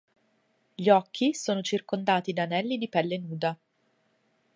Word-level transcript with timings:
Gli 0.73 0.89
occhi 0.89 1.35
sono 1.35 1.61
circondati 1.61 2.33
da 2.33 2.41
anelli 2.41 2.79
di 2.79 2.89
pelle 2.89 3.19
nuda. 3.19 3.57